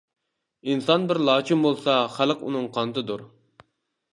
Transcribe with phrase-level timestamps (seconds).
[0.71, 3.23] ئىنسان بىر لاچىن بولسا، خەلق ئۇنىڭ قانىتىدۇر.